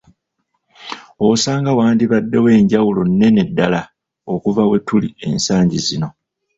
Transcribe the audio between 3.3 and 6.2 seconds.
ddala okuva we tuli ensangi zino.